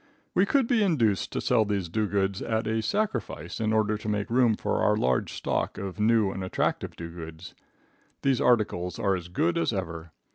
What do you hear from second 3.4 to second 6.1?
in order to make room for our large stock of